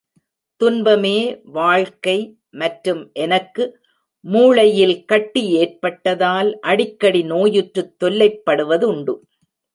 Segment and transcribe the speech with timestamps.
[0.61, 1.17] துன்பமே
[1.57, 2.15] வாழ்க்கை
[2.53, 3.63] மற்றும், எனக்கு
[4.25, 9.15] மூளையில் கட்டி ஏற்பட்டதால், அடிக்கடி நோயுற்றுத் தொல்லைப்படுவதுண்டு.